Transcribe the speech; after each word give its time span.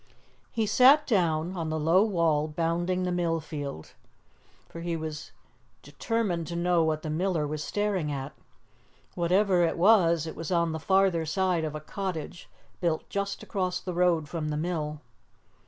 He 0.49 0.65
sat 0.65 1.05
down 1.05 1.55
on 1.55 1.69
the 1.69 1.77
low 1.79 2.03
wall 2.03 2.47
bounding 2.47 3.03
the 3.03 3.11
mill 3.11 3.39
field, 3.39 3.91
for 4.67 4.79
he 4.81 4.97
was 4.97 5.31
determined 5.83 6.47
to 6.47 6.55
know 6.55 6.83
what 6.83 7.03
the 7.03 7.09
miller 7.11 7.45
was 7.45 7.63
staring 7.63 8.11
at. 8.11 8.33
Whatever 9.13 9.63
it 9.63 9.77
was, 9.77 10.25
it 10.25 10.35
was 10.35 10.51
on 10.51 10.71
the 10.71 10.79
farther 10.79 11.27
side 11.27 11.63
of 11.63 11.75
a 11.75 11.79
cottage 11.79 12.49
built 12.79 13.09
just 13.09 13.43
across 13.43 13.79
the 13.79 13.93
road 13.93 14.27
from 14.27 14.49
the 14.49 14.57
mill. 14.57 15.01